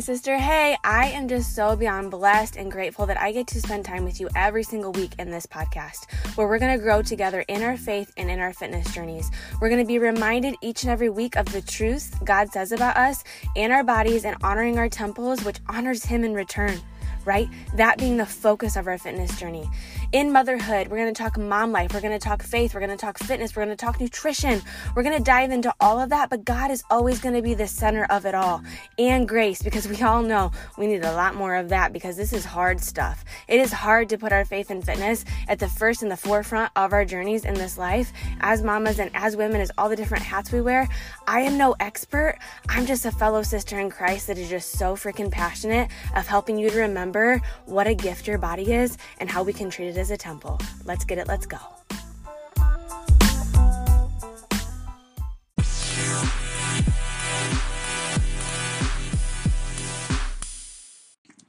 Sister. 0.00 0.38
Hey, 0.38 0.76
I 0.84 1.08
am 1.08 1.28
just 1.28 1.54
so 1.54 1.74
beyond 1.74 2.10
blessed 2.10 2.56
and 2.56 2.70
grateful 2.70 3.06
that 3.06 3.20
I 3.20 3.32
get 3.32 3.46
to 3.48 3.60
spend 3.60 3.84
time 3.84 4.04
with 4.04 4.20
you 4.20 4.28
every 4.36 4.62
single 4.62 4.92
week 4.92 5.12
in 5.18 5.30
this 5.30 5.46
podcast, 5.46 6.10
where 6.36 6.46
we're 6.46 6.58
going 6.58 6.76
to 6.76 6.82
grow 6.82 7.02
together 7.02 7.44
in 7.48 7.62
our 7.62 7.76
faith 7.76 8.12
and 8.16 8.30
in 8.30 8.38
our 8.38 8.52
fitness 8.52 8.92
journeys. 8.94 9.30
We're 9.60 9.68
going 9.68 9.82
to 9.82 9.86
be 9.86 9.98
reminded 9.98 10.56
each 10.62 10.82
and 10.82 10.90
every 10.90 11.08
week 11.08 11.36
of 11.36 11.50
the 11.52 11.62
truth 11.62 12.14
God 12.24 12.52
says 12.52 12.72
about 12.72 12.96
us 12.96 13.24
and 13.56 13.72
our 13.72 13.84
bodies 13.84 14.24
and 14.24 14.36
honoring 14.42 14.78
our 14.78 14.88
temples, 14.88 15.44
which 15.44 15.58
honors 15.68 16.04
Him 16.04 16.24
in 16.24 16.34
return 16.34 16.80
right? 17.24 17.48
That 17.74 17.98
being 17.98 18.16
the 18.16 18.24
focus 18.24 18.74
of 18.74 18.86
our 18.86 18.96
fitness 18.96 19.38
journey. 19.38 19.68
In 20.10 20.32
motherhood, 20.32 20.88
we're 20.88 20.96
going 20.96 21.12
to 21.12 21.22
talk 21.22 21.36
mom 21.36 21.70
life, 21.70 21.92
we're 21.92 22.00
going 22.00 22.18
to 22.18 22.24
talk 22.24 22.42
faith, 22.42 22.72
we're 22.72 22.80
going 22.80 22.88
to 22.88 22.96
talk 22.96 23.18
fitness, 23.18 23.54
we're 23.54 23.66
going 23.66 23.76
to 23.76 23.84
talk 23.84 24.00
nutrition. 24.00 24.62
We're 24.96 25.02
going 25.02 25.18
to 25.18 25.22
dive 25.22 25.50
into 25.50 25.70
all 25.80 26.00
of 26.00 26.08
that, 26.08 26.30
but 26.30 26.46
God 26.46 26.70
is 26.70 26.82
always 26.88 27.20
going 27.20 27.34
to 27.34 27.42
be 27.42 27.52
the 27.52 27.66
center 27.66 28.06
of 28.08 28.24
it 28.24 28.34
all. 28.34 28.62
And 28.98 29.28
grace, 29.28 29.62
because 29.62 29.86
we 29.86 30.00
all 30.00 30.22
know 30.22 30.50
we 30.78 30.86
need 30.86 31.04
a 31.04 31.12
lot 31.12 31.34
more 31.34 31.56
of 31.56 31.68
that 31.68 31.92
because 31.92 32.16
this 32.16 32.32
is 32.32 32.46
hard 32.46 32.80
stuff. 32.80 33.22
It 33.48 33.60
is 33.60 33.70
hard 33.70 34.08
to 34.08 34.16
put 34.16 34.32
our 34.32 34.46
faith 34.46 34.70
and 34.70 34.82
fitness 34.82 35.26
at 35.46 35.58
the 35.58 35.68
first 35.68 36.00
and 36.00 36.10
the 36.10 36.16
forefront 36.16 36.72
of 36.74 36.94
our 36.94 37.04
journeys 37.04 37.44
in 37.44 37.52
this 37.52 37.76
life. 37.76 38.10
As 38.40 38.62
mamas 38.62 39.00
and 39.00 39.10
as 39.12 39.36
women, 39.36 39.60
as 39.60 39.70
all 39.76 39.90
the 39.90 39.96
different 39.96 40.24
hats 40.24 40.50
we 40.52 40.62
wear, 40.62 40.88
I 41.26 41.40
am 41.40 41.58
no 41.58 41.76
expert. 41.80 42.38
I'm 42.70 42.86
just 42.86 43.04
a 43.04 43.10
fellow 43.10 43.42
sister 43.42 43.78
in 43.78 43.90
Christ 43.90 44.28
that 44.28 44.38
is 44.38 44.48
just 44.48 44.70
so 44.78 44.96
freaking 44.96 45.30
passionate 45.30 45.90
of 46.16 46.26
helping 46.26 46.58
you 46.58 46.70
to 46.70 46.78
remember 46.78 47.42
what 47.66 47.86
a 47.86 47.94
gift 47.94 48.26
your 48.26 48.38
body 48.38 48.72
is 48.72 48.96
and 49.18 49.28
how 49.28 49.42
we 49.42 49.52
can 49.52 49.68
treat 49.68 49.88
it 49.88 49.97
as 49.98 50.10
a 50.10 50.16
temple. 50.16 50.60
Let's 50.84 51.04
get 51.04 51.18
it, 51.18 51.28
let's 51.28 51.46
go. 51.46 51.58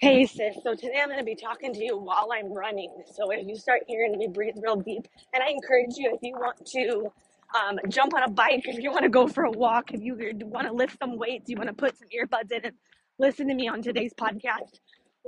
Hey 0.02 0.25
sis, 0.25 0.55
so 0.64 0.75
today 0.75 1.02
I'm 1.02 1.08
going 1.08 1.20
to 1.20 1.25
be 1.25 1.36
talking 1.36 1.73
to 1.73 1.83
you 1.83 1.97
while 1.97 2.30
I'm 2.33 2.53
running. 2.53 3.03
So 3.14 3.31
if 3.31 3.45
you 3.45 3.58
start 3.58 3.81
hearing 3.86 4.17
me 4.17 4.27
breathe 4.27 4.55
real 4.64 4.77
deep, 4.77 5.08
and 5.33 5.44
I 5.44 5.50
encourage 5.50 5.97
you 5.97 6.11
if 6.14 6.22
you 6.22 6.36
want 6.36 6.66
to 6.67 7.11
um, 7.53 7.80
jump 7.89 8.14
on 8.14 8.23
a 8.23 8.30
bike, 8.30 8.61
if 8.66 8.81
you 8.81 8.92
want 8.92 9.03
to 9.03 9.09
go 9.09 9.27
for 9.27 9.44
a 9.44 9.52
walk, 9.52 9.92
if 9.94 10.02
you 10.02 10.16
want 10.45 10.67
to 10.67 10.73
lift 10.73 10.97
some 11.00 11.17
weights, 11.17 11.50
you 11.50 11.58
want 11.58 11.67
to 11.67 11.75
put 11.75 11.97
some 11.97 12.08
earbuds 12.17 12.50
in 12.52 12.64
and 12.64 12.75
listen 13.17 13.50
to 13.50 13.53
me 13.53 13.67
on 13.67 13.81
today's 13.81 14.14
podcast, 14.14 14.80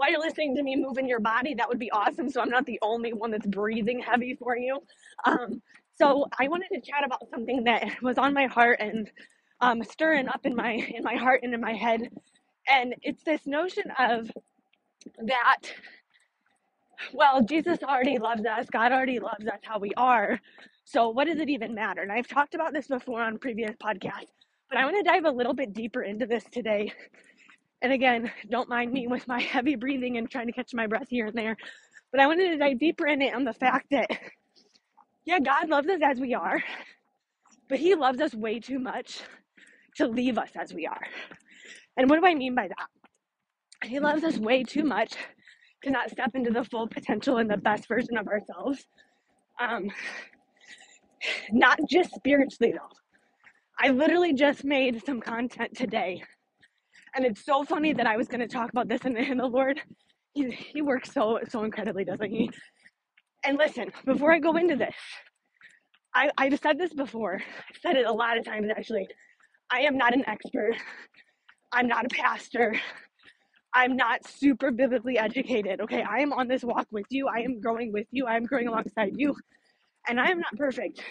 while 0.02 0.12
you're 0.12 0.20
listening 0.22 0.58
to 0.58 0.64
me 0.64 0.76
moving 0.78 1.08
your 1.08 1.22
body, 1.22 1.54
that 1.56 1.70
would 1.70 1.80
be 1.80 1.92
awesome. 1.92 2.28
So 2.32 2.42
I'm 2.42 2.50
not 2.50 2.66
the 2.66 2.80
only 2.82 3.14
one 3.14 3.32
that's 3.32 3.46
breathing 3.48 4.02
heavy 4.02 4.36
for 4.36 4.58
you. 4.58 4.82
Um, 5.28 5.62
so 5.96 6.28
I 6.40 6.50
wanted 6.50 6.70
to 6.74 6.82
chat 6.82 7.06
about 7.06 7.30
something 7.30 7.66
that 7.66 7.86
was 8.02 8.18
on 8.18 8.34
my 8.34 8.48
heart 8.48 8.80
and 8.82 9.12
um, 9.62 9.84
stirring 9.86 10.28
up 10.28 10.42
in 10.46 10.58
my 10.58 10.72
in 10.74 11.04
my 11.04 11.18
heart 11.18 11.42
and 11.44 11.54
in 11.54 11.62
my 11.62 11.76
head, 11.76 12.10
and 12.68 12.96
it's 13.04 13.24
this 13.24 13.46
notion 13.48 13.86
of 14.00 14.32
that. 15.28 15.60
Well, 17.14 17.44
Jesus 17.44 17.80
already 17.84 18.20
loves 18.20 18.46
us. 18.46 18.68
God 18.72 18.92
already 18.94 19.20
loves 19.20 19.48
us 19.48 19.60
how 19.64 19.80
we 19.80 19.92
are. 19.98 20.40
So 20.86 21.10
what 21.10 21.28
does 21.28 21.40
it 21.40 21.50
even 21.50 21.76
matter? 21.76 22.02
And 22.02 22.12
I've 22.12 22.28
talked 22.28 22.56
about 22.56 22.74
this 22.74 22.88
before 22.88 23.22
on 23.24 23.40
previous 23.40 23.72
podcasts, 23.78 24.34
but 24.70 24.80
I 24.80 24.86
want 24.86 24.98
to 24.98 25.04
dive 25.04 25.26
a 25.26 25.32
little 25.32 25.54
bit 25.54 25.74
deeper 25.74 26.04
into 26.04 26.26
this 26.28 26.46
today 26.52 26.94
and 27.82 27.92
again, 27.92 28.32
don't 28.50 28.70
mind 28.70 28.92
me 28.92 29.08
with 29.08 29.28
my 29.28 29.42
heavy 29.42 29.76
breathing 29.76 30.18
and 30.18 30.30
trying 30.30 30.48
to 30.48 30.54
catch 30.54 30.74
my 30.74 30.88
breath 30.88 31.08
here 31.10 31.28
and 31.28 31.38
there. 31.38 31.58
But 32.12 32.22
I 32.22 32.28
wanted 32.28 32.50
to 32.50 32.58
dive 32.58 32.80
deeper 32.80 33.08
in 33.08 33.22
it 33.22 33.34
on 33.34 33.44
the 33.44 33.54
fact 33.54 33.88
that, 33.92 34.10
yeah, 35.26 35.40
God 35.40 35.70
loves 35.70 35.88
us 35.88 36.02
as 36.04 36.20
we 36.20 36.34
are, 36.34 36.64
but 37.70 37.80
He 37.80 37.96
loves 37.96 38.20
us 38.20 38.34
way 38.34 38.60
too 38.60 38.80
much 38.80 39.22
to 39.96 40.08
leave 40.08 40.38
us 40.38 40.52
as 40.56 40.74
we 40.74 40.88
are. 40.88 41.02
And 41.98 42.10
what 42.10 42.20
do 42.20 42.26
I 42.26 42.36
mean 42.36 42.56
by 42.56 42.68
that? 42.68 43.88
He 43.88 44.00
loves 44.00 44.24
us 44.24 44.38
way 44.38 44.64
too 44.64 44.84
much 44.84 45.14
to 45.84 45.90
not 45.90 46.12
step 46.12 46.32
into 46.36 46.52
the 46.52 46.64
full 46.64 46.88
potential 46.88 47.38
and 47.38 47.50
the 47.50 47.58
best 47.58 47.88
version 47.88 48.18
of 48.18 48.28
ourselves. 48.28 48.86
Um, 49.60 49.90
not 51.52 51.80
just 51.90 52.14
spiritually, 52.14 52.74
though. 52.74 52.96
I 53.80 53.90
literally 53.90 54.34
just 54.34 54.64
made 54.64 55.04
some 55.06 55.20
content 55.20 55.76
today 55.76 56.24
and 57.16 57.26
it's 57.26 57.46
so 57.46 57.64
funny 57.64 57.94
that 57.94 58.08
I 58.08 58.18
was 58.18 58.28
going 58.28 58.40
to 58.40 58.48
talk 58.48 58.70
about 58.70 58.88
this, 58.88 59.02
and, 59.04 59.18
and 59.18 59.40
the 59.40 59.46
Lord, 59.46 59.82
he, 60.34 60.52
he 60.52 60.82
works 60.82 61.14
so, 61.14 61.40
so 61.50 61.64
incredibly, 61.64 62.06
doesn't 62.06 62.30
he? 62.30 62.50
And 63.44 63.58
listen, 63.58 63.92
before 64.06 64.32
I 64.34 64.40
go 64.40 64.56
into 64.56 64.76
this, 64.76 64.96
I, 66.14 66.30
I've 66.38 66.60
said 66.60 66.78
this 66.78 66.94
before. 66.94 67.36
I've 67.36 67.82
said 67.82 67.96
it 67.96 68.06
a 68.06 68.12
lot 68.12 68.38
of 68.38 68.46
times, 68.46 68.68
actually. 68.70 69.08
I 69.72 69.82
am 69.82 69.98
not 69.98 70.14
an 70.14 70.24
expert. 70.28 70.76
I'm 71.72 71.88
not 71.88 72.06
a 72.06 72.10
pastor. 72.10 72.76
I'm 73.74 73.96
not 73.96 74.28
super 74.28 74.72
biblically 74.72 75.18
educated. 75.18 75.80
Okay, 75.82 76.04
I 76.04 76.20
am 76.20 76.34
on 76.34 76.48
this 76.48 76.64
walk 76.64 76.88
with 76.92 77.06
you. 77.10 77.28
I 77.28 77.40
am 77.40 77.62
growing 77.62 77.94
with 77.94 78.08
you. 78.12 78.26
I 78.26 78.36
am 78.36 78.46
growing 78.46 78.68
alongside 78.68 79.14
you. 79.16 79.36
And 80.08 80.20
I 80.20 80.30
am 80.30 80.40
not 80.40 80.56
perfect. 80.58 81.02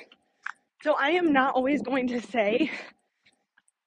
So 0.82 0.94
I 0.98 1.10
am 1.10 1.32
not 1.32 1.54
always 1.54 1.80
going 1.82 2.06
to 2.08 2.20
say 2.20 2.70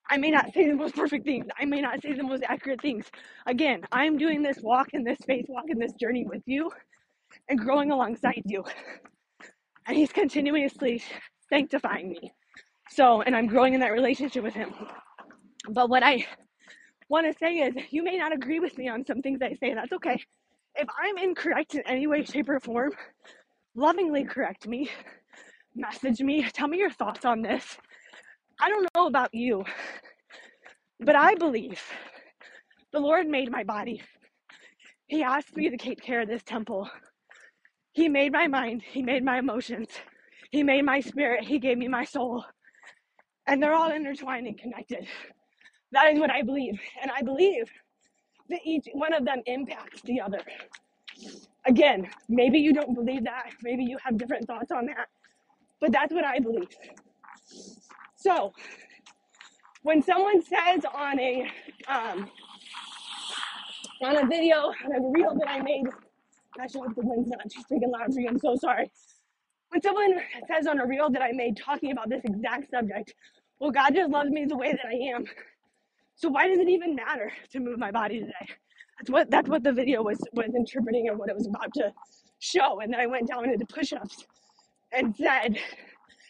I 0.09 0.17
may 0.17 0.31
not 0.31 0.53
say 0.53 0.67
the 0.67 0.75
most 0.75 0.95
perfect 0.95 1.25
things. 1.25 1.47
I 1.59 1.65
may 1.65 1.81
not 1.81 2.01
say 2.01 2.13
the 2.13 2.23
most 2.23 2.43
accurate 2.47 2.81
things. 2.81 3.05
Again, 3.47 3.81
I'm 3.91 4.17
doing 4.17 4.41
this 4.41 4.59
walk 4.61 4.89
in 4.93 5.03
this 5.03 5.19
faith 5.25 5.45
walk 5.49 5.65
in 5.69 5.79
this 5.79 5.93
journey 5.93 6.25
with 6.25 6.43
you 6.45 6.71
and 7.49 7.59
growing 7.59 7.91
alongside 7.91 8.43
you. 8.45 8.63
And 9.87 9.97
He's 9.97 10.11
continuously 10.11 11.03
sanctifying 11.49 12.09
me. 12.09 12.33
So, 12.89 13.21
and 13.21 13.35
I'm 13.35 13.47
growing 13.47 13.73
in 13.73 13.79
that 13.81 13.91
relationship 13.91 14.43
with 14.43 14.53
Him. 14.53 14.73
But 15.69 15.89
what 15.89 16.03
I 16.03 16.25
want 17.09 17.31
to 17.31 17.37
say 17.37 17.57
is, 17.57 17.73
you 17.91 18.03
may 18.03 18.17
not 18.17 18.33
agree 18.33 18.59
with 18.59 18.77
me 18.77 18.89
on 18.89 19.05
some 19.05 19.21
things 19.21 19.41
I 19.41 19.55
say. 19.55 19.73
That's 19.73 19.93
okay. 19.93 20.21
If 20.75 20.87
I'm 21.01 21.17
incorrect 21.17 21.75
in 21.75 21.81
any 21.87 22.07
way, 22.07 22.23
shape, 22.23 22.49
or 22.49 22.59
form, 22.59 22.91
lovingly 23.75 24.23
correct 24.25 24.67
me, 24.67 24.89
message 25.75 26.21
me, 26.21 26.43
tell 26.51 26.67
me 26.67 26.77
your 26.77 26.91
thoughts 26.91 27.25
on 27.25 27.41
this 27.41 27.77
I 28.63 28.69
don't 28.69 28.87
know 28.95 29.07
about 29.07 29.33
you, 29.33 29.65
but 31.01 31.15
I 31.17 31.35
believe 31.35 31.81
the 32.93 32.99
Lord 33.01 33.27
made 33.27 33.51
my 33.51 33.63
body. 33.65 34.01
He 35.07 35.23
asked 35.23 35.55
me 35.57 35.69
to 35.69 35.77
take 35.77 36.01
care 36.01 36.21
of 36.21 36.29
this 36.29 36.43
temple. 36.43 36.89
He 37.93 38.09
made 38.09 38.31
my 38.31 38.47
mind, 38.47 38.83
He 38.83 39.03
made 39.03 39.25
my 39.25 39.39
emotions, 39.39 39.89
He 40.51 40.63
made 40.63 40.83
my 40.85 41.01
spirit, 41.01 41.43
He 41.45 41.59
gave 41.59 41.77
me 41.77 41.89
my 41.89 42.05
soul. 42.05 42.45
And 43.47 43.61
they're 43.61 43.73
all 43.75 43.91
intertwined 43.91 44.47
and 44.47 44.57
connected. 44.57 45.07
That 45.91 46.13
is 46.13 46.19
what 46.19 46.31
I 46.31 46.43
believe. 46.43 46.79
And 47.01 47.11
I 47.11 47.21
believe 47.23 47.69
that 48.49 48.61
each 48.65 48.87
one 48.93 49.13
of 49.13 49.25
them 49.25 49.41
impacts 49.45 50.01
the 50.03 50.21
other. 50.21 50.41
Again, 51.65 52.09
maybe 52.29 52.59
you 52.59 52.73
don't 52.73 52.95
believe 52.95 53.25
that. 53.25 53.51
Maybe 53.63 53.83
you 53.83 53.97
have 54.03 54.17
different 54.17 54.47
thoughts 54.47 54.71
on 54.71 54.87
that. 54.87 55.07
But 55.81 55.91
that's 55.91 56.13
what 56.13 56.25
I 56.25 56.39
believe. 56.39 56.69
So, 58.23 58.53
when 59.81 60.01
someone 60.01 60.41
says 60.41 60.85
on 60.95 61.19
a 61.19 61.45
um, 61.89 62.29
on 64.01 64.15
a 64.15 64.25
video, 64.25 64.71
on 64.85 64.95
a 64.95 65.11
reel 65.11 65.35
that 65.37 65.49
I 65.49 65.61
made, 65.61 65.83
actually, 66.57 66.87
the 66.95 67.01
wind's 67.03 67.29
not 67.29 67.49
too 67.49 67.61
freaking 67.69 67.91
loud 67.91 68.13
for 68.13 68.21
you. 68.21 68.29
I'm 68.29 68.39
so 68.39 68.55
sorry. 68.55 68.89
When 69.71 69.81
someone 69.81 70.21
says 70.47 70.67
on 70.67 70.79
a 70.79 70.85
reel 70.85 71.09
that 71.09 71.21
I 71.21 71.33
made 71.33 71.57
talking 71.57 71.91
about 71.91 72.07
this 72.07 72.21
exact 72.23 72.71
subject, 72.71 73.13
well, 73.59 73.71
God 73.71 73.93
just 73.93 74.09
loves 74.09 74.29
me 74.29 74.45
the 74.45 74.55
way 74.55 74.71
that 74.71 74.85
I 74.87 75.15
am. 75.15 75.25
So 76.15 76.29
why 76.29 76.47
does 76.47 76.59
it 76.59 76.69
even 76.69 76.95
matter 76.95 77.29
to 77.51 77.59
move 77.59 77.77
my 77.77 77.91
body 77.91 78.21
today? 78.21 78.47
That's 78.99 79.09
what 79.09 79.29
that's 79.29 79.49
what 79.49 79.63
the 79.63 79.73
video 79.73 80.01
was 80.01 80.19
was 80.31 80.55
interpreting 80.55 81.09
and 81.09 81.19
what 81.19 81.27
it 81.27 81.35
was 81.35 81.47
about 81.47 81.73
to 81.73 81.91
show. 82.39 82.79
And 82.79 82.93
then 82.93 83.01
I 83.01 83.07
went 83.07 83.27
down 83.27 83.49
into 83.49 83.65
push-ups 83.65 84.25
and 84.93 85.13
said, 85.13 85.57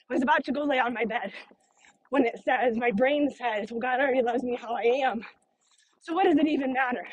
I 0.09 0.13
was 0.13 0.23
about 0.23 0.43
to 0.45 0.51
go 0.51 0.63
lay 0.63 0.79
on 0.79 0.95
my 0.95 1.05
bed 1.05 1.31
when 2.13 2.27
it 2.27 2.39
says, 2.45 2.77
my 2.77 2.91
brain 2.91 3.27
says, 3.27 3.71
well, 3.71 3.79
God 3.79 3.99
already 3.99 4.21
loves 4.21 4.43
me 4.43 4.55
how 4.55 4.75
I 4.75 4.83
am. 5.03 5.25
So 5.99 6.13
what 6.13 6.25
does 6.25 6.37
it 6.37 6.47
even 6.47 6.71
matter? 6.71 7.03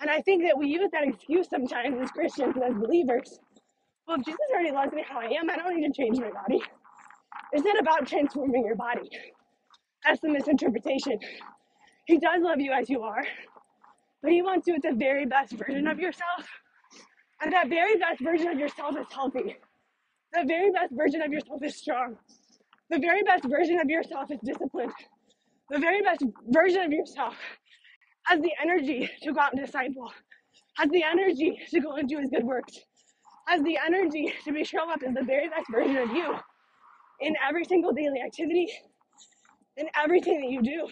And 0.00 0.08
I 0.08 0.22
think 0.22 0.44
that 0.44 0.56
we 0.56 0.66
use 0.66 0.88
that 0.92 1.06
excuse 1.06 1.46
sometimes 1.50 2.00
as 2.00 2.10
Christians 2.12 2.54
and 2.56 2.64
as 2.64 2.72
believers. 2.82 3.38
Well, 4.06 4.16
if 4.18 4.24
Jesus 4.24 4.40
already 4.50 4.70
loves 4.70 4.94
me 4.94 5.04
how 5.06 5.20
I 5.20 5.26
am, 5.26 5.50
I 5.50 5.56
don't 5.56 5.76
need 5.76 5.86
to 5.86 5.92
change 5.92 6.18
my 6.18 6.30
body. 6.30 6.62
It's 7.52 7.62
not 7.62 7.78
about 7.78 8.06
transforming 8.06 8.64
your 8.64 8.76
body. 8.76 9.10
That's 10.06 10.22
the 10.22 10.30
misinterpretation. 10.30 11.18
He 12.06 12.16
does 12.16 12.40
love 12.40 12.60
you 12.60 12.72
as 12.72 12.88
you 12.88 13.02
are, 13.02 13.26
but 14.22 14.32
he 14.32 14.40
wants 14.40 14.66
you 14.66 14.72
with 14.72 14.84
the 14.84 14.94
very 14.94 15.26
best 15.26 15.52
version 15.52 15.86
of 15.86 15.98
yourself. 15.98 16.48
And 17.42 17.52
that 17.52 17.68
very 17.68 17.98
best 17.98 18.22
version 18.22 18.46
of 18.48 18.58
yourself 18.58 18.96
is 18.98 19.06
healthy. 19.10 19.58
The 20.32 20.44
very 20.46 20.70
best 20.70 20.94
version 20.94 21.20
of 21.20 21.30
yourself 21.30 21.62
is 21.62 21.76
strong. 21.76 22.16
The 22.90 22.98
very 22.98 23.22
best 23.22 23.44
version 23.44 23.78
of 23.80 23.90
yourself 23.90 24.30
is 24.30 24.38
disciplined. 24.42 24.92
The 25.70 25.78
very 25.78 26.00
best 26.00 26.22
version 26.46 26.82
of 26.82 26.90
yourself 26.90 27.34
has 28.24 28.40
the 28.40 28.52
energy 28.62 29.10
to 29.22 29.32
go 29.32 29.40
out 29.40 29.52
and 29.52 29.60
disciple, 29.64 30.10
has 30.76 30.88
the 30.90 31.04
energy 31.04 31.60
to 31.70 31.80
go 31.80 31.96
and 31.96 32.08
do 32.08 32.18
his 32.18 32.30
good 32.30 32.44
works, 32.44 32.78
has 33.46 33.62
the 33.62 33.78
energy 33.86 34.32
to 34.44 34.52
be 34.52 34.64
show 34.64 34.90
up 34.90 35.02
as 35.06 35.14
the 35.14 35.24
very 35.24 35.48
best 35.50 35.66
version 35.70 35.96
of 35.98 36.10
you 36.12 36.34
in 37.20 37.34
every 37.46 37.64
single 37.64 37.92
daily 37.92 38.22
activity, 38.24 38.68
in 39.76 39.86
everything 39.94 40.40
that 40.40 40.50
you 40.50 40.62
do. 40.62 40.88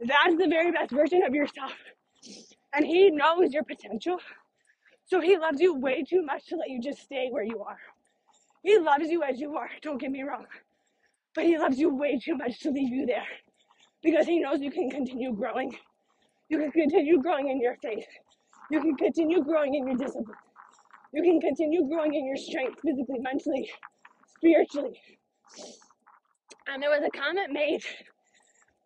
That's 0.00 0.36
the 0.36 0.48
very 0.48 0.70
best 0.70 0.90
version 0.90 1.22
of 1.22 1.34
yourself. 1.34 1.72
And 2.74 2.84
He 2.84 3.10
knows 3.10 3.54
your 3.54 3.64
potential. 3.64 4.18
So 5.06 5.20
He 5.20 5.38
loves 5.38 5.60
you 5.60 5.74
way 5.76 6.02
too 6.02 6.22
much 6.22 6.46
to 6.48 6.56
let 6.56 6.68
you 6.68 6.80
just 6.80 7.00
stay 7.00 7.28
where 7.30 7.44
you 7.44 7.62
are. 7.62 7.78
He 8.62 8.78
loves 8.78 9.08
you 9.08 9.22
as 9.22 9.40
you 9.40 9.56
are, 9.56 9.70
don't 9.80 9.98
get 9.98 10.10
me 10.10 10.22
wrong. 10.22 10.44
But 11.34 11.44
He 11.44 11.58
loves 11.58 11.78
you 11.78 11.94
way 11.94 12.18
too 12.18 12.36
much 12.36 12.60
to 12.60 12.70
leave 12.70 12.92
you 12.92 13.06
there 13.06 13.26
because 14.02 14.26
He 14.26 14.40
knows 14.40 14.60
you 14.60 14.70
can 14.70 14.90
continue 14.90 15.32
growing. 15.32 15.74
You 16.48 16.58
can 16.58 16.72
continue 16.72 17.22
growing 17.22 17.48
in 17.48 17.60
your 17.60 17.76
faith. 17.82 18.06
You 18.70 18.80
can 18.80 18.96
continue 18.96 19.42
growing 19.42 19.74
in 19.74 19.86
your 19.86 19.96
discipline. 19.96 20.36
You 21.12 21.22
can 21.22 21.40
continue 21.40 21.88
growing 21.88 22.14
in 22.14 22.26
your 22.26 22.36
strength 22.36 22.80
physically, 22.82 23.18
mentally, 23.20 23.70
spiritually. 24.36 25.00
And 26.68 26.82
there 26.82 26.90
was 26.90 27.02
a 27.04 27.18
comment 27.18 27.52
made 27.52 27.82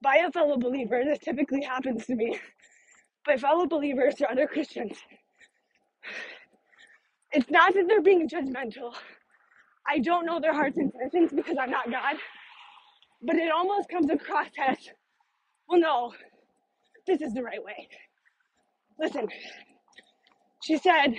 by 0.03 0.17
a 0.17 0.31
fellow 0.33 0.57
believer. 0.57 1.03
This 1.05 1.19
typically 1.19 1.63
happens 1.63 2.07
to 2.07 2.15
me 2.15 2.39
by 3.27 3.37
fellow 3.37 3.67
believers 3.67 4.15
or 4.21 4.31
other 4.31 4.47
Christians. 4.47 4.97
It's 7.33 7.51
not 7.51 7.75
that 7.75 7.87
they're 7.89 8.03
being 8.03 8.29
judgmental. 8.29 8.95
I 9.89 9.99
don't 9.99 10.27
know 10.27 10.41
their 10.41 10.55
heart's 10.55 10.79
intentions 10.79 11.33
because 11.33 11.57
I'm 11.61 11.71
not 11.71 11.91
God. 11.91 12.17
But 13.23 13.37
it 13.37 13.51
almost 13.53 13.89
comes 13.89 14.11
across 14.11 14.49
as, 14.69 14.79
well, 15.69 15.81
no, 15.81 16.13
this 17.07 17.21
is 17.23 17.35
the 17.35 17.43
right 17.43 17.63
way. 17.63 17.89
Listen, 18.99 19.29
she 20.65 20.79
said, 20.79 21.15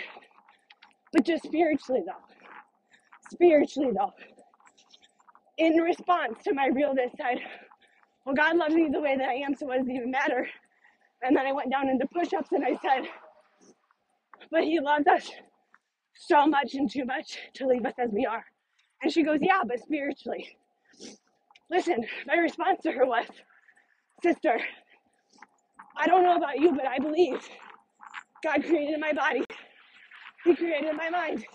but 1.13 1.25
just 1.25 1.43
spiritually 1.43 2.01
though. 2.05 2.23
Spiritually 3.31 3.91
though. 3.95 4.13
In 5.57 5.77
response 5.77 6.39
to 6.43 6.53
my 6.53 6.67
realness 6.67 7.11
said, 7.17 7.39
Well, 8.25 8.35
God 8.35 8.57
loves 8.57 8.75
me 8.75 8.89
the 8.91 9.01
way 9.01 9.17
that 9.17 9.29
I 9.29 9.35
am, 9.35 9.55
so 9.55 9.67
what 9.67 9.79
does 9.79 9.87
it 9.87 9.93
even 9.93 10.11
matter? 10.11 10.47
And 11.23 11.35
then 11.35 11.47
I 11.47 11.53
went 11.53 11.71
down 11.71 11.89
into 11.89 12.07
push 12.07 12.33
ups 12.33 12.51
and 12.51 12.65
I 12.65 12.77
said, 12.81 13.09
But 14.51 14.63
He 14.63 14.79
loves 14.79 15.07
us 15.07 15.31
so 16.15 16.47
much 16.47 16.75
and 16.75 16.91
too 16.91 17.05
much 17.05 17.37
to 17.55 17.67
leave 17.67 17.85
us 17.85 17.93
as 17.99 18.11
we 18.11 18.25
are. 18.25 18.45
And 19.05 19.13
she 19.13 19.21
goes, 19.21 19.37
Yeah, 19.39 19.61
but 19.67 19.79
spiritually. 19.81 20.57
Listen, 21.69 22.03
my 22.25 22.37
response 22.37 22.81
to 22.81 22.91
her 22.91 23.05
was, 23.05 23.27
Sister, 24.23 24.59
I 25.95 26.07
don't 26.07 26.23
know 26.23 26.37
about 26.37 26.59
you, 26.59 26.71
but 26.71 26.87
I 26.87 26.97
believe 26.97 27.37
God 28.43 28.63
created 28.63 28.99
my 28.99 29.13
body. 29.13 29.43
He 30.43 30.55
created 30.55 30.95
my 30.97 31.11
mind. 31.11 31.45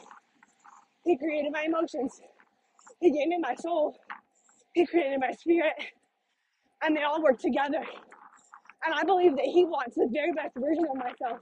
He 1.05 1.19
created 1.19 1.51
my 1.53 1.63
emotions. 1.63 2.21
He 3.01 3.11
gave 3.11 3.27
me 3.27 3.39
my 3.41 3.57
soul. 3.57 3.97
He 4.75 4.87
created 4.87 5.19
my 5.19 5.33
spirit. 5.33 5.75
And 6.85 6.97
they 6.97 7.03
all 7.03 7.21
work 7.21 7.41
together. 7.41 7.83
And 8.85 8.95
I 8.95 9.03
believe 9.03 9.35
that 9.35 9.47
He 9.47 9.65
wants 9.65 9.97
the 9.97 10.09
very 10.13 10.33
best 10.35 10.55
version 10.57 10.87
of 10.89 10.97
myself 10.99 11.41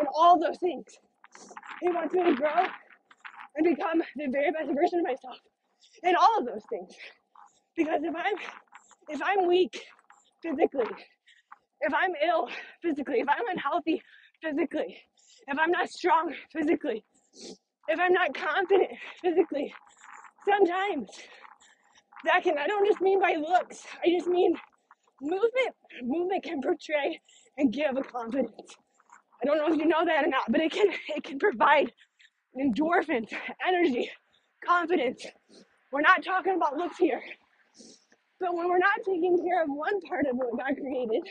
in 0.00 0.06
all 0.14 0.40
those 0.40 0.58
things. 0.58 0.86
He 1.82 1.90
wants 1.90 2.14
me 2.14 2.24
to 2.24 2.34
grow 2.34 2.64
and 3.56 3.64
become 3.64 4.02
the 4.16 4.26
very 4.30 4.50
best 4.50 4.68
version 4.68 5.00
of 5.00 5.04
myself 5.04 5.38
in 6.02 6.14
all 6.16 6.38
of 6.38 6.46
those 6.46 6.62
things. 6.70 6.92
Because 7.76 8.00
if 8.02 8.14
I'm 8.14 8.34
if 9.08 9.20
I'm 9.22 9.46
weak 9.46 9.80
physically, 10.42 10.86
if 11.80 11.92
I'm 11.94 12.12
ill 12.26 12.48
physically, 12.82 13.20
if 13.20 13.28
I'm 13.28 13.48
unhealthy 13.50 14.02
physically, 14.42 14.98
if 15.48 15.58
I'm 15.58 15.70
not 15.70 15.88
strong 15.90 16.34
physically, 16.52 17.04
if 17.88 18.00
I'm 18.00 18.12
not 18.12 18.34
confident 18.34 18.90
physically, 19.20 19.74
sometimes 20.48 21.08
that 22.24 22.42
can, 22.42 22.56
I 22.58 22.66
don't 22.66 22.86
just 22.86 23.00
mean 23.00 23.20
by 23.20 23.34
looks, 23.34 23.84
I 24.02 24.08
just 24.08 24.26
mean 24.26 24.56
movement. 25.20 25.74
Movement 26.02 26.42
can 26.42 26.60
portray 26.62 27.20
and 27.58 27.72
give 27.72 27.96
a 27.96 28.02
confidence. 28.02 28.76
I 29.42 29.46
don't 29.46 29.58
know 29.58 29.72
if 29.72 29.78
you 29.78 29.86
know 29.86 30.04
that 30.04 30.24
or 30.24 30.28
not, 30.28 30.44
but 30.48 30.60
it 30.60 30.72
can 30.72 30.88
it 31.16 31.24
can 31.24 31.38
provide 31.38 31.92
endorphins, 32.60 33.32
energy, 33.68 34.10
confidence. 34.64 35.26
We're 35.92 36.02
not 36.02 36.24
talking 36.24 36.56
about 36.56 36.76
looks 36.76 36.98
here. 36.98 37.22
But 38.40 38.54
when 38.54 38.68
we're 38.68 38.78
not 38.78 38.98
taking 39.06 39.38
care 39.46 39.62
of 39.64 39.70
one 39.70 40.00
part 40.08 40.26
of 40.30 40.36
what 40.36 40.58
God 40.58 40.76
created, 40.80 41.22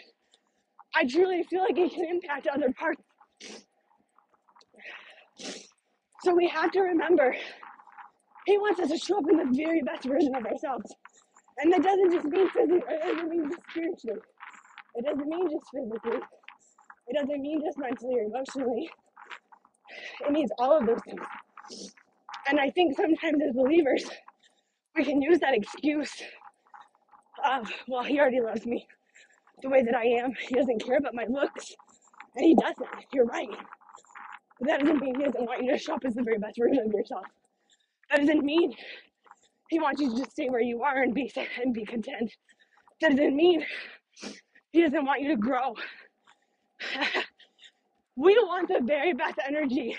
I 0.95 1.05
truly 1.05 1.43
feel 1.49 1.61
like 1.61 1.77
it 1.77 1.93
can 1.93 2.05
impact 2.05 2.47
other 2.47 2.73
parts. 2.79 3.01
So 6.23 6.35
we 6.35 6.47
have 6.49 6.71
to 6.71 6.81
remember 6.81 7.35
He 8.45 8.57
wants 8.57 8.79
us 8.81 8.89
to 8.91 8.97
show 8.97 9.19
up 9.19 9.25
in 9.31 9.37
the 9.37 9.57
very 9.57 9.81
best 9.83 10.03
version 10.05 10.35
of 10.35 10.45
ourselves. 10.45 10.93
And 11.59 11.73
that 11.73 11.83
doesn't 11.83 12.11
just 12.13 12.25
mean 12.25 12.49
physically, 12.49 12.81
it 12.89 13.01
doesn't 13.03 13.29
mean 13.29 13.49
just 13.49 13.61
spiritually. 13.71 14.21
It 14.95 15.05
doesn't 15.05 15.27
mean 15.29 15.49
just 15.49 15.65
physically. 15.73 16.21
It 17.07 17.15
doesn't 17.19 17.41
mean 17.41 17.61
just 17.65 17.77
mentally 17.79 18.15
or 18.19 18.23
emotionally. 18.23 18.89
It 20.25 20.31
means 20.31 20.51
all 20.57 20.77
of 20.77 20.85
those 20.85 21.01
things. 21.05 21.21
And 22.47 22.59
I 22.59 22.69
think 22.71 22.95
sometimes 22.97 23.41
as 23.47 23.53
believers, 23.53 24.09
we 24.95 25.05
can 25.05 25.21
use 25.21 25.39
that 25.39 25.53
excuse 25.55 26.11
of, 27.45 27.71
well, 27.87 28.03
he 28.03 28.19
already 28.19 28.41
loves 28.41 28.65
me 28.65 28.87
the 29.61 29.69
way 29.69 29.83
that 29.83 29.95
I 29.95 30.05
am. 30.05 30.33
He 30.47 30.55
doesn't 30.55 30.83
care 30.83 30.97
about 30.97 31.13
my 31.13 31.25
looks. 31.29 31.73
And 32.35 32.45
he 32.45 32.55
doesn't. 32.55 32.87
You're 33.13 33.25
right. 33.25 33.49
But 34.59 34.67
that 34.67 34.79
doesn't 34.81 35.01
mean 35.01 35.15
he 35.15 35.23
doesn't 35.23 35.45
want 35.45 35.63
you 35.63 35.71
to 35.71 35.77
show 35.77 35.95
up 35.95 36.05
as 36.05 36.15
the 36.15 36.23
very 36.23 36.37
best 36.37 36.57
version 36.57 36.83
of 36.85 36.93
yourself. 36.93 37.25
That 38.11 38.19
doesn't 38.19 38.43
mean 38.43 38.73
he 39.69 39.79
wants 39.79 40.01
you 40.01 40.11
to 40.11 40.17
just 40.17 40.31
stay 40.31 40.49
where 40.49 40.61
you 40.61 40.83
are 40.83 41.01
and 41.01 41.13
be 41.13 41.31
and 41.61 41.73
be 41.73 41.85
content. 41.85 42.31
That 43.01 43.11
doesn't 43.11 43.35
mean 43.35 43.65
he 44.71 44.81
doesn't 44.81 45.05
want 45.05 45.21
you 45.21 45.29
to 45.29 45.37
grow. 45.37 45.75
we 48.15 48.35
want 48.35 48.67
the 48.67 48.81
very 48.83 49.13
best 49.13 49.39
energy 49.45 49.97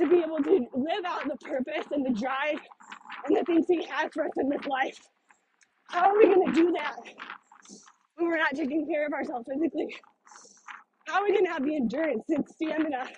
to 0.00 0.08
be 0.08 0.18
able 0.18 0.38
to 0.42 0.66
live 0.74 1.04
out 1.06 1.26
the 1.28 1.36
purpose 1.36 1.86
and 1.92 2.04
the 2.04 2.10
drive 2.10 2.58
and 3.26 3.36
the 3.36 3.44
things 3.44 3.66
he 3.68 3.84
has 3.84 4.10
for 4.12 4.24
us 4.24 4.32
in 4.38 4.48
this 4.48 4.64
life. 4.66 4.98
How 5.90 6.10
are 6.10 6.18
we 6.18 6.26
going 6.26 6.46
to 6.46 6.52
do 6.52 6.72
that 6.72 6.96
when 8.16 8.28
we're 8.28 8.38
not 8.38 8.54
taking 8.54 8.86
care 8.86 9.06
of 9.06 9.12
ourselves 9.12 9.46
physically? 9.52 9.94
How 11.06 11.20
are 11.20 11.24
we 11.24 11.32
going 11.32 11.44
to 11.44 11.52
have 11.52 11.64
the 11.64 11.76
endurance 11.76 12.24
and 12.28 12.44
stamina 12.48 13.08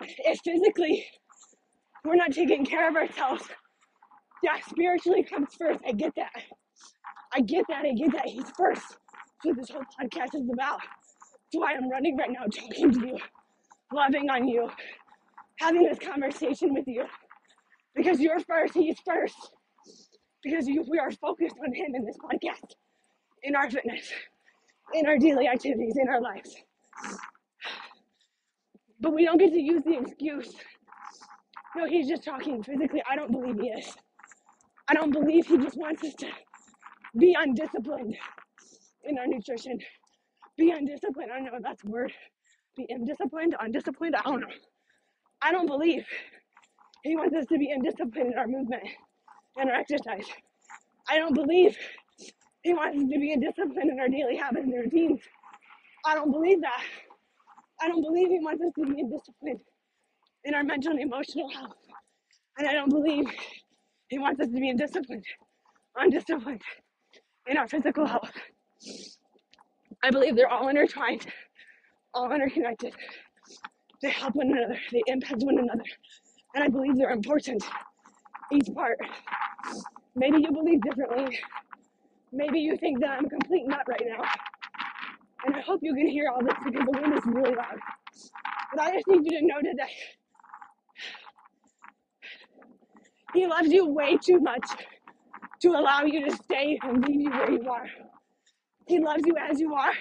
if 0.00 0.40
physically 0.44 1.06
we're 2.04 2.16
not 2.16 2.32
taking 2.32 2.64
care 2.64 2.88
of 2.88 2.96
ourselves? 2.96 3.44
Yeah, 4.42 4.56
spiritually 4.68 5.24
comes 5.24 5.54
first. 5.58 5.80
I 5.86 5.92
get 5.92 6.12
that. 6.16 6.32
I 7.34 7.40
get 7.40 7.64
that. 7.68 7.84
I 7.84 7.92
get 7.92 8.12
that. 8.12 8.26
He's 8.26 8.50
first. 8.56 8.96
So 9.42 9.52
this 9.52 9.70
whole 9.70 9.82
podcast 10.00 10.34
is 10.34 10.48
about. 10.52 10.80
Why 11.52 11.74
I'm 11.74 11.90
running 11.90 12.16
right 12.16 12.30
now, 12.30 12.44
talking 12.44 12.92
to 12.92 13.06
you, 13.06 13.18
loving 13.92 14.28
on 14.28 14.46
you, 14.46 14.70
having 15.58 15.84
this 15.84 15.98
conversation 15.98 16.74
with 16.74 16.86
you. 16.86 17.04
Because 17.94 18.20
you're 18.20 18.40
first, 18.40 18.74
he's 18.74 18.98
first. 19.04 19.34
Because 20.42 20.68
you, 20.68 20.84
we 20.88 20.98
are 20.98 21.10
focused 21.10 21.56
on 21.64 21.72
him 21.74 21.94
in 21.94 22.04
this 22.04 22.16
podcast, 22.18 22.74
in 23.42 23.56
our 23.56 23.70
fitness, 23.70 24.12
in 24.94 25.06
our 25.06 25.18
daily 25.18 25.48
activities, 25.48 25.96
in 25.96 26.08
our 26.08 26.20
lives. 26.20 26.54
But 29.00 29.14
we 29.14 29.24
don't 29.24 29.38
get 29.38 29.52
to 29.52 29.60
use 29.60 29.82
the 29.84 29.98
excuse. 29.98 30.54
No, 31.76 31.86
he's 31.86 32.08
just 32.08 32.24
talking 32.24 32.62
physically. 32.62 33.02
I 33.10 33.16
don't 33.16 33.32
believe 33.32 33.58
he 33.60 33.68
is. 33.68 33.94
I 34.88 34.94
don't 34.94 35.12
believe 35.12 35.46
he 35.46 35.56
just 35.58 35.76
wants 35.76 36.04
us 36.04 36.14
to 36.14 36.26
be 37.16 37.34
undisciplined 37.38 38.16
in 39.04 39.18
our 39.18 39.26
nutrition. 39.26 39.78
Be 40.58 40.72
undisciplined. 40.72 41.32
I 41.32 41.36
don't 41.36 41.46
know 41.46 41.56
if 41.58 41.64
that's 41.64 41.84
a 41.84 41.88
word. 41.88 42.12
Be 42.76 42.86
indisciplined, 42.90 43.56
undisciplined. 43.60 44.16
I 44.16 44.22
don't 44.22 44.42
know. 44.42 44.48
I 45.42 45.52
don't 45.52 45.66
believe 45.68 46.06
he 47.04 47.16
wants 47.16 47.36
us 47.36 47.46
to 47.48 47.58
be 47.58 47.72
indisciplined 47.74 48.32
in 48.32 48.38
our 48.38 48.48
movement 48.48 48.84
and 49.58 49.70
our 49.70 49.76
exercise. 49.76 50.26
I 51.08 51.18
don't 51.18 51.34
believe 51.34 51.76
he 52.62 52.74
wants 52.74 52.98
us 52.98 53.04
to 53.04 53.18
be 53.20 53.34
indisciplined 53.36 53.92
in 53.92 54.00
our 54.00 54.08
daily 54.08 54.36
habits 54.36 54.64
and 54.66 54.74
routines. 54.74 55.20
I 56.06 56.14
don't 56.14 56.32
believe 56.32 56.60
that. 56.62 56.82
I 57.82 57.88
don't 57.88 58.02
believe 58.02 58.28
he 58.28 58.40
wants 58.40 58.62
us 58.64 58.72
to 58.78 58.86
be 58.86 59.02
indisciplined 59.02 59.60
in 60.44 60.54
our 60.54 60.64
mental 60.64 60.92
and 60.92 61.00
emotional 61.00 61.50
health. 61.50 61.76
And 62.58 62.68
I 62.68 62.74
don't 62.74 62.90
believe 62.90 63.26
he 64.08 64.18
wants 64.18 64.40
us 64.40 64.48
to 64.48 64.54
be 64.60 64.70
indisciplined, 64.70 65.24
undisciplined 65.96 66.62
in 67.48 67.58
our 67.58 67.68
physical 67.68 68.06
health. 68.06 68.32
I 70.02 70.10
believe 70.10 70.36
they're 70.36 70.48
all 70.48 70.68
intertwined, 70.68 71.26
all 72.14 72.30
interconnected. 72.32 72.94
They 74.02 74.10
help 74.10 74.34
one 74.34 74.52
another, 74.52 74.78
they 74.92 75.02
impact 75.06 75.42
one 75.42 75.58
another. 75.58 75.84
And 76.54 76.64
I 76.64 76.68
believe 76.68 76.96
they're 76.96 77.10
important, 77.10 77.64
each 78.52 78.68
part. 78.74 78.98
Maybe 80.14 80.38
you 80.38 80.52
believe 80.52 80.80
differently. 80.82 81.38
Maybe 82.32 82.60
you 82.60 82.76
think 82.76 83.00
that 83.00 83.10
I'm 83.10 83.26
a 83.26 83.28
complete 83.28 83.66
nut 83.66 83.82
right 83.88 84.02
now. 84.06 84.24
And 85.46 85.56
I 85.56 85.60
hope 85.60 85.80
you 85.82 85.94
can 85.94 86.08
hear 86.08 86.30
all 86.30 86.42
this 86.42 86.54
because 86.64 86.84
the 86.84 87.00
wind 87.00 87.14
is 87.14 87.24
really 87.26 87.54
loud. 87.54 87.78
But 88.74 88.82
I 88.82 88.92
just 88.92 89.06
need 89.08 89.22
you 89.24 89.40
to 89.40 89.46
know 89.46 89.60
today 89.60 89.92
He 93.34 93.46
loves 93.46 93.68
you 93.68 93.86
way 93.86 94.16
too 94.16 94.40
much 94.40 94.66
to 95.60 95.68
allow 95.70 96.02
you 96.02 96.24
to 96.28 96.36
stay 96.36 96.78
and 96.82 97.06
leave 97.06 97.20
you 97.20 97.30
where 97.30 97.50
you 97.50 97.70
are. 97.70 97.86
He 98.88 99.00
loves 99.00 99.24
you 99.26 99.36
as 99.38 99.60
you 99.60 99.74
are, 99.74 99.92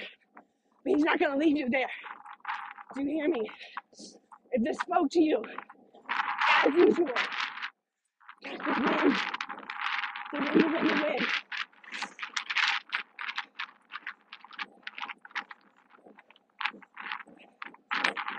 but 0.85 0.93
He's 0.95 1.03
not 1.03 1.19
going 1.19 1.33
to 1.33 1.37
leave 1.37 1.57
you 1.57 1.69
there. 1.69 1.89
Do 2.95 3.03
you 3.03 3.09
hear 3.11 3.29
me? 3.29 3.49
If 4.51 4.63
this 4.63 4.77
spoke 4.79 5.09
to 5.11 5.21
you, 5.21 5.43
as 6.65 6.73
usual, 6.73 7.09
the 10.33 10.39
wind, 10.39 10.55
the 10.59 10.67
wind, 10.67 10.89
the 10.89 11.03
wind. 11.03 11.27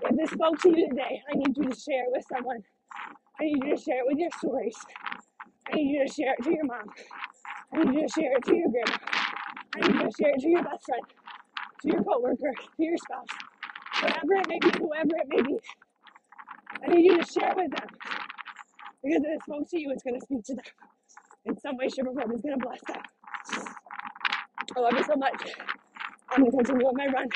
If 0.03 0.17
this 0.17 0.31
spoke 0.31 0.59
to 0.63 0.71
you 0.79 0.89
today, 0.91 1.23
I 1.33 1.37
need 1.37 1.57
you 1.57 1.65
to 1.65 1.81
share 1.81 2.05
it 2.05 2.11
with 2.13 2.25
someone. 2.33 2.59
I 3.41 3.45
need 3.45 3.65
you 3.65 3.77
to 3.77 3.83
share 3.83 4.01
it 4.01 4.07
with 4.07 4.19
your 4.19 4.31
stories. 4.39 4.77
I 5.73 5.77
need 5.77 5.93
you 5.93 6.07
to 6.07 6.13
share 6.13 6.35
it 6.39 6.45
to 6.45 6.51
your 6.53 6.65
mom. 6.67 6.89
I 7.73 7.85
need 7.85 7.95
you 8.03 8.09
to 8.09 8.13
share 8.15 8.33
it 8.37 8.45
to 8.47 8.57
your 8.57 8.71
grandma. 8.71 9.08
I 9.77 9.81
need 9.81 9.95
you 9.95 10.01
to 10.05 10.13
share 10.19 10.31
it 10.31 10.41
to 10.41 10.49
your 10.49 10.63
best 10.65 10.85
friend, 10.87 11.03
to 11.83 11.89
your 11.89 12.03
coworker, 12.05 12.53
to 12.77 12.85
your 12.85 12.97
spouse, 12.99 13.27
whatever 14.03 14.35
it 14.35 14.49
may 14.49 14.59
be, 14.61 14.79
whoever 14.79 15.17
it 15.17 15.29
may 15.29 15.43
be. 15.43 15.59
I 16.83 16.89
need 16.95 17.05
you 17.07 17.19
to 17.19 17.27
share 17.27 17.51
it 17.53 17.57
with 17.57 17.71
them 17.71 17.89
because 19.03 19.23
if 19.25 19.33
it 19.33 19.43
spoke 19.45 19.69
to 19.71 19.81
you, 19.81 19.91
it's 19.93 20.03
going 20.03 20.19
to 20.19 20.25
speak 20.25 20.45
to 20.45 20.55
them 20.55 20.65
in 21.47 21.59
some 21.61 21.77
way, 21.77 21.89
shape, 21.89 22.07
or 22.07 22.15
form. 22.15 22.33
It's 22.33 22.43
going 22.43 22.59
to 22.59 22.67
bless 22.67 22.81
them. 22.87 23.03
I 24.77 24.81
love 24.81 24.93
you 24.95 25.05
so 25.05 25.17
much. 25.17 25.43
I'm 26.31 26.43
going 26.43 26.51
to 26.51 26.57
continue 26.59 26.87
on 26.87 26.97
my 26.97 27.07
run. 27.07 27.29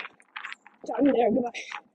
Talk 0.86 0.98
to 0.98 1.04
you 1.04 1.12
there. 1.12 1.30
Goodbye. 1.30 1.91